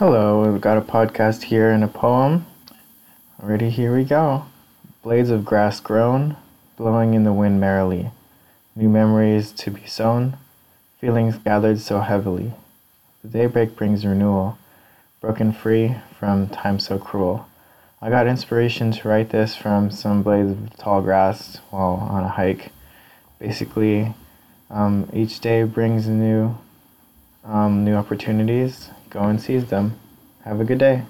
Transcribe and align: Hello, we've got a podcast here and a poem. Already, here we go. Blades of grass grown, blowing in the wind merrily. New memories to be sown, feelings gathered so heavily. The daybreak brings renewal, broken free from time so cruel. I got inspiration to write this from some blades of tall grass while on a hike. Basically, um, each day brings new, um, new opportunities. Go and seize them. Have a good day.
Hello, 0.00 0.50
we've 0.50 0.62
got 0.62 0.78
a 0.78 0.80
podcast 0.80 1.42
here 1.42 1.70
and 1.70 1.84
a 1.84 1.86
poem. 1.86 2.46
Already, 3.38 3.68
here 3.68 3.94
we 3.94 4.02
go. 4.02 4.46
Blades 5.02 5.28
of 5.28 5.44
grass 5.44 5.78
grown, 5.78 6.38
blowing 6.78 7.12
in 7.12 7.24
the 7.24 7.34
wind 7.34 7.60
merrily. 7.60 8.10
New 8.74 8.88
memories 8.88 9.52
to 9.52 9.70
be 9.70 9.84
sown, 9.84 10.38
feelings 10.98 11.36
gathered 11.36 11.80
so 11.80 12.00
heavily. 12.00 12.54
The 13.22 13.28
daybreak 13.28 13.76
brings 13.76 14.06
renewal, 14.06 14.56
broken 15.20 15.52
free 15.52 15.96
from 16.18 16.48
time 16.48 16.78
so 16.78 16.98
cruel. 16.98 17.46
I 18.00 18.08
got 18.08 18.26
inspiration 18.26 18.92
to 18.92 19.06
write 19.06 19.28
this 19.28 19.54
from 19.54 19.90
some 19.90 20.22
blades 20.22 20.52
of 20.52 20.78
tall 20.78 21.02
grass 21.02 21.58
while 21.68 22.08
on 22.10 22.24
a 22.24 22.28
hike. 22.28 22.72
Basically, 23.38 24.14
um, 24.70 25.10
each 25.12 25.40
day 25.40 25.64
brings 25.64 26.06
new, 26.06 26.56
um, 27.44 27.84
new 27.84 27.96
opportunities. 27.96 28.88
Go 29.10 29.22
and 29.22 29.40
seize 29.40 29.66
them. 29.66 29.98
Have 30.44 30.60
a 30.60 30.64
good 30.64 30.78
day. 30.78 31.02